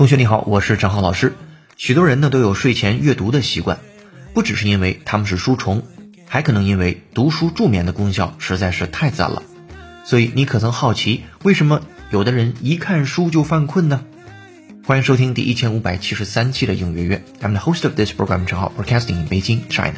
[0.00, 1.34] 同学你好，我是张浩老师。
[1.76, 3.80] 许多人呢都有睡前阅读的习惯，
[4.32, 5.82] 不只是因为他们是书虫，
[6.26, 9.42] 还可能因为读书助眠的功效实在是太赞了。
[10.06, 14.02] 所以你可曾好奇，为什么有的人一看书就犯困呢？
[14.86, 19.96] 欢迎收听第一千五百七十三期的应月月，I'm the host of this program，张浩，broadcasting in Beijing, China。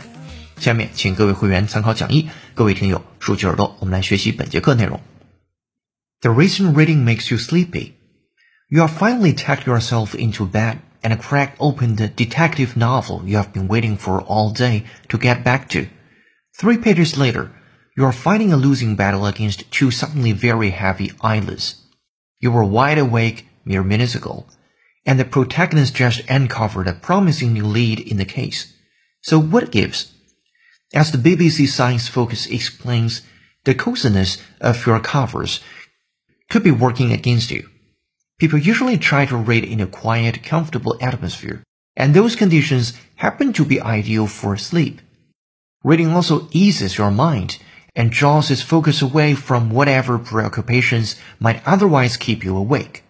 [0.58, 5.00] 下面请各位会员参考讲义，各位听友竖起耳朵，我们来学习本节课内容。
[6.22, 7.92] The reason reading makes you sleepy.
[8.72, 13.52] You have finally tucked yourself into bed and cracked open the detective novel you have
[13.52, 15.88] been waiting for all day to get back to.
[16.56, 17.52] Three pages later,
[17.98, 21.84] you are fighting a losing battle against two suddenly very heavy eyelids.
[22.40, 24.46] You were wide awake mere minutes ago,
[25.04, 28.72] and the protagonist just uncovered a promising new lead in the case.
[29.20, 30.14] So what gives?
[30.94, 33.20] As the BBC Science Focus explains,
[33.64, 35.60] the coziness of your covers
[36.48, 37.68] could be working against you.
[38.41, 41.63] People usually try to read in a quiet, comfortable atmosphere,
[41.95, 45.01] and those conditions happen to be ideal for sleep.
[45.83, 47.57] Reading also eases your mind
[47.95, 53.01] and draws its focus away from whatever preoccupations might otherwise keep you awake.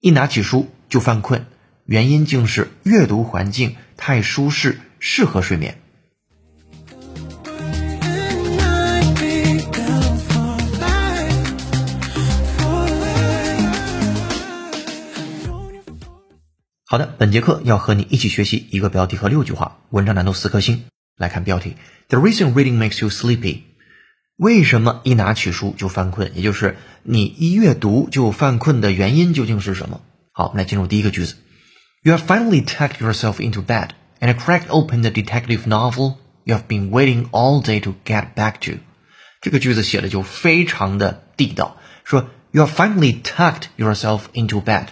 [0.00, 1.46] 一拿起书就犯困，
[1.84, 5.78] 原因竟是阅读环境太舒适，适合睡眠。
[16.95, 20.85] 好的，本节课要和你一起学习一个标题和六句话，文章难度四颗星。
[21.17, 21.75] 来看标题
[22.07, 23.63] ：The reason reading makes you sleepy。
[24.37, 26.31] 为什么一拿起书就犯困？
[26.35, 29.99] 也就是你一阅读就犯困的原因究竟是什么？
[30.31, 31.35] 好，我们来进入第一个句子
[32.01, 33.89] ：You have finally tucked yourself into bed
[34.21, 38.53] and cracked open the detective novel you have been waiting all day to get back
[38.61, 38.79] to。
[39.41, 41.75] 这个句子写的就非常的地道，
[42.05, 44.87] 说 You have finally tucked yourself into bed，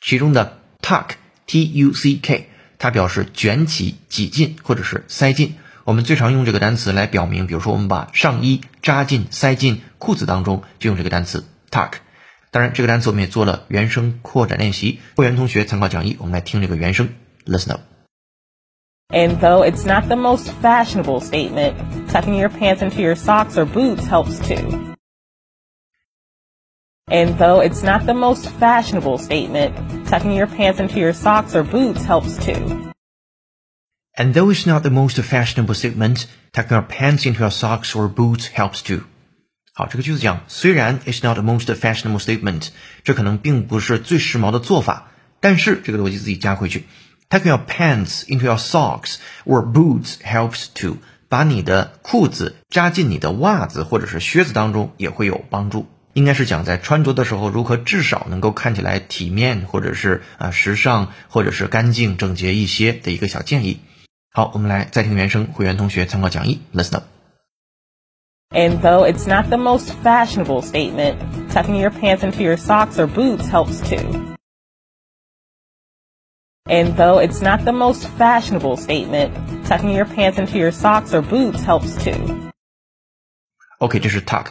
[0.00, 1.16] 其中的 tuck。
[1.46, 5.54] T U C K，它表示卷起、挤进或者是塞进。
[5.84, 11.90] 我们最常用这个单词来表明，比如说我们把上衣扎进、塞进裤子当中，就用这个单词 tuck。
[12.50, 17.08] 当然，这个单词我们也做了原声扩展练习，会员同学参考讲义，我们来听这个原声
[17.44, 17.80] ，listen up。
[19.10, 21.74] And though it's not the most fashionable statement,
[22.10, 24.93] tucking your pants into your socks or boots helps too.
[27.11, 29.73] And though it's not the most fashionable statement,
[30.07, 32.91] tucking your pants into your socks or boots helps too.
[34.15, 38.07] And though it's not the most fashionable statement, tucking your pants into your socks or
[38.07, 39.01] boots helps too.
[39.73, 42.67] 好，这个句子讲，虽然 it's not the most fashionable statement，
[43.03, 46.85] 这可能并不是最时髦的做法，但是这个逻辑自己加回去，
[47.29, 49.15] tucking your pants into your socks
[49.45, 50.97] or boots helps too，
[51.29, 55.87] 把你的裤子扎进你的袜子或者是靴子当中也会有帮助。
[56.13, 63.79] 应该是讲在穿着的时候如何至少能够看起来体面，或者是啊时尚，或者是干净整洁一些的一个小建议。
[64.31, 71.17] 好，我们来再听原声，会员同学参考讲义，listen up。And though it's not the most fashionable statement,
[71.51, 74.37] tucking your pants into your socks or boots helps too.
[76.65, 79.31] And though it's not the most fashionable statement,
[79.67, 82.51] tucking your pants into your socks or boots helps too.
[83.79, 84.47] OK，这是 tuck。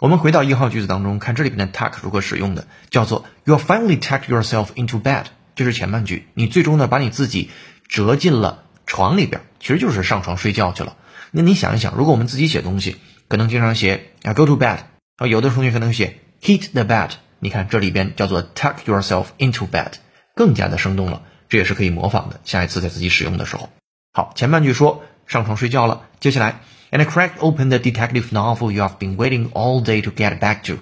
[0.00, 5.24] 我们回到一号句子当中，看这里边的 tuck 如何使用的，叫做 You finally tuck yourself into bed，
[5.56, 7.50] 这是前半句，你最终呢把你自己
[7.88, 10.96] 折进了床里边，其实就是上床睡觉去了。
[11.32, 14.78] 那你想一想，如果我们自己写东西，可能经常写啊 go to bed，
[15.16, 17.10] 啊有的同学可能写 hit the bed，
[17.40, 19.94] 你看这里边叫做 tuck yourself into bed，
[20.36, 22.38] 更加的生动了，这也是可以模仿的。
[22.44, 23.68] 下一次在自己使用的时候，
[24.12, 26.60] 好，前半句说上床睡觉了，接下来。
[26.91, 30.79] and cracked open the detective novel you have been waiting all day to get back to。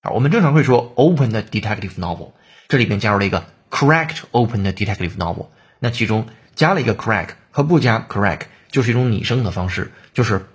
[0.00, 2.32] 啊，我们正常会说 open the detective novel，
[2.68, 5.48] 这里边加入了一个 cracked open the detective novel，
[5.78, 8.40] 那其中加了一个 crack 和不加 crack
[8.70, 10.46] 就是一种拟声的方式，就是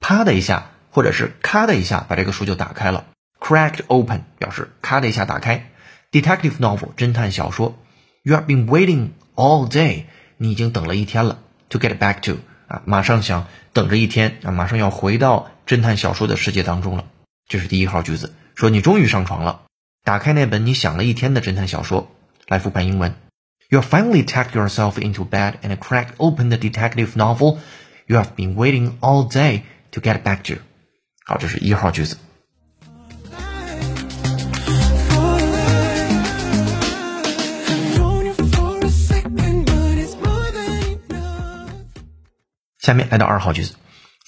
[0.00, 3.06] 啪的一下或者是咔的一下把这个书就打开了。
[3.40, 5.70] cracked open 表示咔的一下打开。
[6.12, 7.76] detective novel 侦探小说，
[8.22, 10.04] you have been waiting all day，
[10.36, 11.40] 你已经等了一天了。
[11.70, 12.38] to get back to
[12.69, 17.05] 啊，马上想等着一天啊，马上要回到侦探小说的世界当中了。
[17.47, 19.63] 这是第一号句子，说你终于上床了，
[20.03, 22.11] 打开那本你想了一天的侦探小说。
[22.47, 23.15] 来复盘英文
[23.69, 27.57] ：You finally tuck yourself into bed and crack open the detective novel
[28.05, 29.61] you have been waiting all day
[29.91, 30.61] to get back to。
[31.25, 32.17] 好，这是一号句子。
[42.88, 43.74] 下面来到二号句子，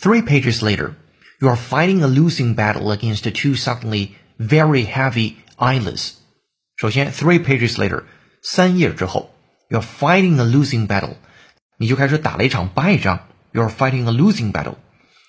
[0.01, 0.95] Three pages later,
[1.41, 6.13] you are fighting a losing battle against two suddenly very heavy eyelids。
[6.77, 8.05] 首先，three pages later，
[8.43, 9.35] 三页之后，
[9.71, 11.17] you're fighting a losing battle，
[11.79, 13.29] 你就开始打了一场败仗。
[13.53, 14.75] You're fighting a losing battle，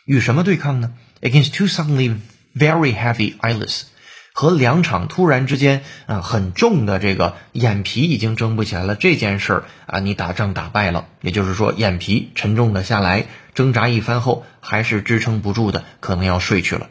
[0.06, 0.94] 与什么对抗呢？
[1.22, 2.18] Against two suddenly
[2.54, 3.84] very heavy eyelids，
[4.33, 16.89] 和两场突然之间啊很重的这个眼皮已经睁不起来了这件事儿啊，你打仗打败了，也就是说眼皮沉重了下来，挣扎一番后还是支撑不住的，可能要睡去了。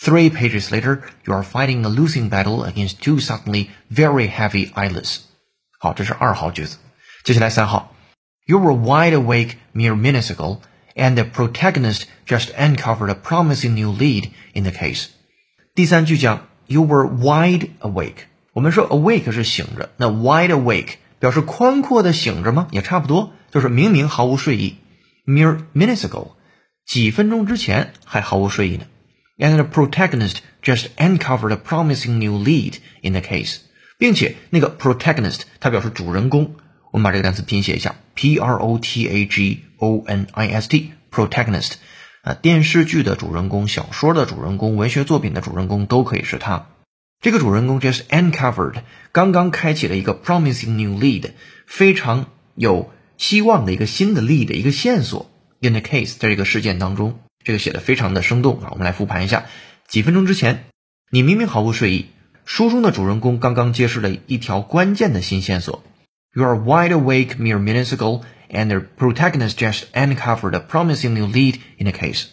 [0.00, 5.20] Three pages later, you are fighting a losing battle against two suddenly very heavy eyelids。
[5.80, 6.76] 好，这是二号句子。
[7.24, 7.94] 接下来三号
[8.46, 10.60] ，You were wide awake mere minutes ago,
[10.94, 15.06] and the protagonist just uncovered a promising new lead in the case。
[15.74, 18.25] 第三句讲 You were wide awake。
[18.53, 22.67] 我们说 awake 是醒着，那 wide awake 表示宽阔的醒着吗？
[22.71, 24.77] 也差不多，就是明明毫无睡意。
[25.25, 26.31] Mere minutes ago，
[26.85, 28.85] 几分钟之前还毫无睡意呢。
[29.37, 33.57] and the protagonist just uncovered a promising new lead in the case，
[33.97, 36.55] 并且那个 protagonist 它表示主人公，
[36.91, 41.73] 我们把这个单词拼写一下，p r o t a g o n i s t，protagonist，
[42.26, 46.66] 啊，电视剧的主人公、小说的主人公、文学作品的主人公都可以是他。
[47.20, 48.82] 这个主人公 just uncovered，
[49.12, 51.30] 刚刚开启了一个 promising new lead，
[51.66, 52.26] 非常
[52.56, 55.30] 有希望的一个新的 lead，一个线索
[55.60, 57.20] in the case，在这个事件当中。
[57.44, 58.70] 这个写的非常的生动啊！
[58.72, 59.46] 我们来复盘一下。
[59.86, 60.64] 几分钟之前，
[61.12, 62.06] 你明明毫无睡意。
[62.44, 65.84] 书中的主人公刚刚揭示了一条关键的新线索。
[66.34, 71.59] You are wide awake mere minutes ago, and the protagonist just uncovered a promising new lead
[71.77, 72.25] in the case。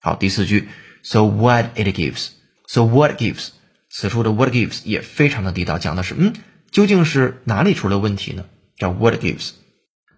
[0.00, 0.68] 好，第四句，
[1.02, 2.28] So what it gives?
[2.66, 3.50] So what gives?
[3.88, 6.32] 此处的 what gives 也非常的地道，讲的是嗯，
[6.70, 8.44] 究竟是哪里出了问题呢？
[8.76, 9.50] 叫 what gives。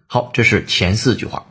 [0.07, 1.45] 好，这是前四句话。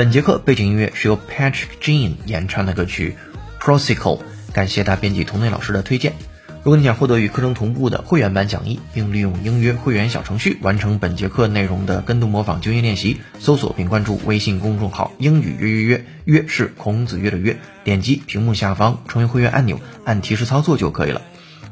[0.00, 3.18] 本节课背景音乐是由 Patrick Jean 演唱的歌曲
[3.60, 4.18] Prosecco，
[4.50, 6.14] 感谢大编辑童内老师的推荐。
[6.62, 21.20] 如果你想获得与课程同步的会员版讲义，并利用音约会员小程序完成本节课内容的跟读模仿纠音练习，搜索并关注微信公众号“英语约约约”，约是孔子约的约，点击屏幕下方成为会员按钮，按提示操作就可以了。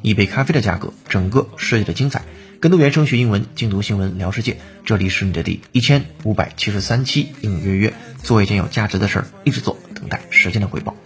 [0.02, 2.24] 一杯咖啡的价格，整个世界的精彩。
[2.60, 4.58] 更多原声学英文，精读新闻聊世界。
[4.84, 7.94] 这里是你的第一千五百七十三期隐隐约约，
[8.24, 10.96] 做一件有价值的事儿，一直做，等待时间的回报。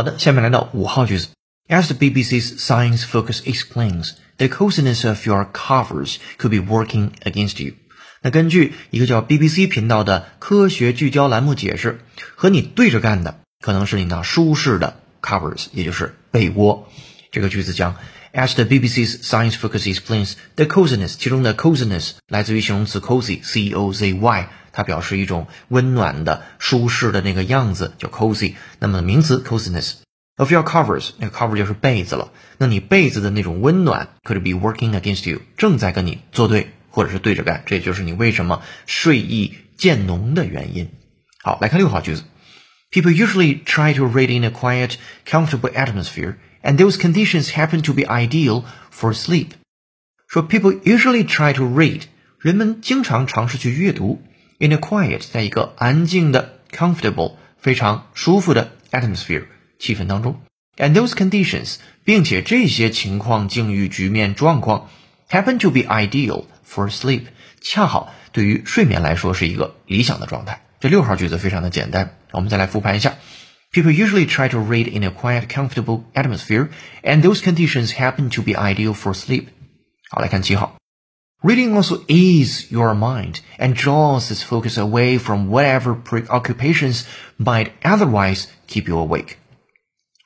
[0.00, 1.28] 好的，下面来到五号句子。
[1.68, 7.74] As the BBC's Science Focus explains, the coziness of your covers could be working against you.
[8.22, 12.00] 那根据一个叫 BBC 频道的科学聚焦栏目解释，
[12.34, 16.88] 和你对着干的可能是你那舒适的 covers，也就是被窝。
[17.30, 17.94] 这个句子讲
[18.33, 24.49] ，As the BBC's Science Focus explains, the coziness，其中的 coziness 来自于形容词 cozy，c o z y。
[24.71, 28.55] 它表示一种温暖的、舒适的那个样子，叫 cozy。
[28.79, 29.93] 那么名词 coziness
[30.35, 32.33] of your covers，那个 cover 就是被子了。
[32.57, 37.63] 那你被子的那种温暖，could be working against you，正在跟你作对，或者是对着干。
[37.65, 40.89] 这也就是你为什么睡意渐浓的原因。
[41.41, 42.23] 好，来看六号句子。
[42.91, 48.03] People usually try to read in a quiet, comfortable atmosphere, and those conditions happen to be
[48.03, 49.49] ideal for sleep.
[50.27, 52.01] 说 people usually try to read，
[52.39, 54.21] 人们经常尝试去阅读。
[54.57, 59.45] in a quiet，在一个安静的、comfortable、非常舒服的 atmosphere
[59.77, 60.39] 气氛当中，
[60.77, 61.75] and those conditions，
[62.05, 64.89] 并且这些情况、境遇、局面、状况
[65.29, 67.23] happen to be ideal for sleep，
[67.61, 70.61] 恰好对于睡眠来说是一个理想的状态。
[70.79, 73.15] 这六号句子非常的简单，我们再来复盘一下。
[73.71, 76.69] People usually try to read in a quiet, comfortable atmosphere,
[77.03, 79.47] and those conditions happen to be ideal for sleep.
[80.09, 80.77] 好，来看七号。
[81.41, 87.03] Reading also eases your mind and draws its focus away from whatever preoccupations
[87.37, 89.35] might otherwise keep you awake。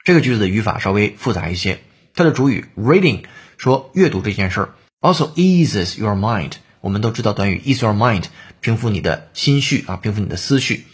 [0.06, 1.80] 这个句子的语法稍微复杂一些，
[2.14, 3.24] 它的主语 reading
[3.58, 4.70] 说阅读这件事儿，
[5.02, 6.54] also eases your mind。
[6.82, 8.26] 我们都知道短语 ease your mind
[8.62, 10.86] 平复你的心绪啊，平复你的思绪。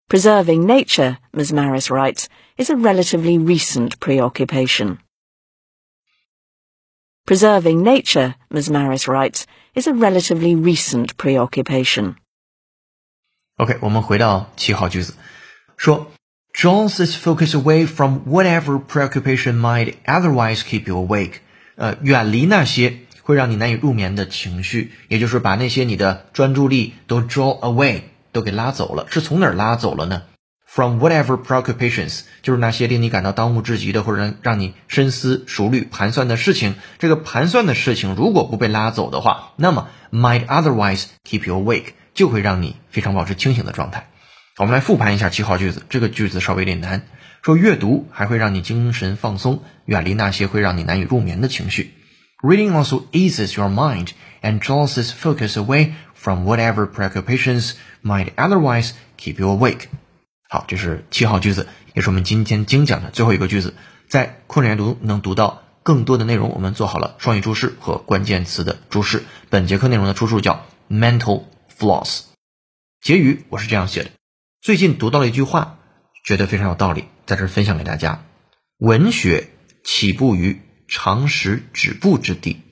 [0.09, 1.53] Preserving nature, Ms.
[1.53, 2.25] Maris writes,
[2.57, 4.97] is a relatively recent preoccupation.
[7.25, 8.69] Preserving nature, Ms.
[8.69, 12.15] Maris writes, is a relatively recent preoccupation.
[13.55, 15.15] OK，我们回到七号句子，
[15.77, 16.11] 说
[16.57, 21.33] draws its focus away from whatever preoccupation might otherwise keep you awake。
[21.75, 29.05] 呃，远离那些会让你难以入眠的情绪，也就是把那些你的专注力都 draw away，都给拉走了。
[29.11, 30.23] 是从哪儿拉走了呢
[30.65, 36.73] ？From whatever preoccupations，就是那些令你感到当务之急的，或者让你深思熟虑、盘算的事情。
[36.97, 41.93] 这个盘算的事情如果不被拉走的话，那么 might otherwise keep you awake。
[42.15, 44.09] 就会让你非常保持清醒的状态。
[44.59, 47.03] 我们来复盘一下七号句子，这个句子稍微有点难。
[47.43, 51.93] 说阅读还会让你精神放松，远离那些会让你难以入眠的情绪。
[52.41, 54.09] Reading also eases your mind
[54.41, 57.73] and draws its focus away from whatever preoccupations
[58.03, 59.81] might otherwise keep you awake。
[60.49, 63.75] 好，这是七号句子，也是我们今天精讲的最后一个句子。
[64.09, 69.23] 在困难阅读能读到更多的内容，我们做好了双语注释和关键词的注释。
[69.51, 71.43] 本节课内容的出处叫 mental。
[71.77, 72.21] Floss，
[73.01, 74.09] 结语我是这样写的：
[74.67, 75.79] 最近读到了一句话，
[76.25, 78.25] 觉得非常有道理，在这儿分享给大家。
[78.79, 79.47] 文学
[79.85, 80.59] 起步于
[80.89, 82.63] 常识止步之地。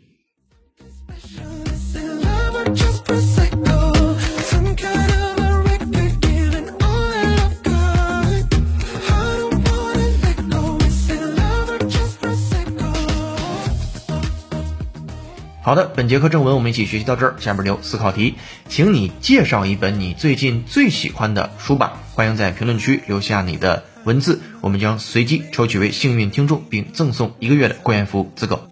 [15.66, 18.36] 好的，本节课正文我们一起学习到这儿，下面留思考题，
[18.70, 22.04] 请你介绍一本你最近最喜欢的书吧。
[22.14, 28.70] 欢迎在评论区留下你的文字，我们将随机抽取为幸运听众，并赠送一个月的会员服务资格。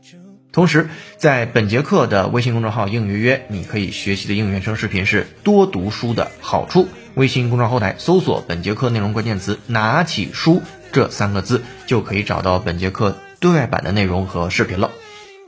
[0.51, 6.88] 同时，在本节课的微信公众号“应约约”，你可以学习的应原声视频是多读书的好处。
[7.15, 10.62] 微信公众号后台搜索本节课内容关键词“拿起书”
[10.93, 14.91] 这三个字，就可以找到本节课对外版的内容和视频了。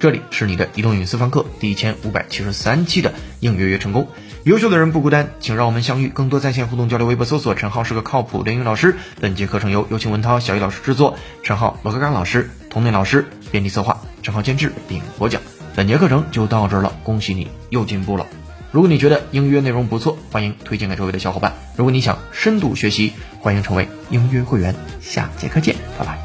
[0.06, 4.08] 这里是你的移动隐私房课第一千五百七十三期的应约约成功，
[4.44, 7.08] 优秀的人不孤单，请让我们相遇，更多在线互动交流。
[7.08, 8.98] 微博搜索陈浩是个靠谱的英语老师。
[9.20, 15.42] 本节课程由有请文涛、小雨老师制作，陈浩、罗格刚老师、童内老师编辑策划，陈浩监制并播讲。
[15.76, 18.28] 本节课程就到这儿了，恭喜你又进步了。
[18.70, 21.56] 如果你觉得英约内容不错，欢迎推荐给周围的小伙伴。
[21.78, 24.76] 如果你想深度学习，欢迎成为英约会员。
[25.02, 26.25] 下节课见，拜拜。